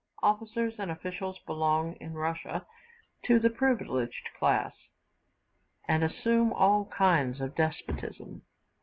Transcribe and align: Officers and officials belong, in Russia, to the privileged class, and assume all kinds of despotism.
Officers 0.23 0.73
and 0.79 0.89
officials 0.89 1.37
belong, 1.45 1.93
in 1.97 2.15
Russia, 2.15 2.65
to 3.25 3.37
the 3.37 3.51
privileged 3.51 4.29
class, 4.39 4.73
and 5.87 6.03
assume 6.03 6.51
all 6.53 6.85
kinds 6.85 7.39
of 7.39 7.53
despotism. 7.53 8.41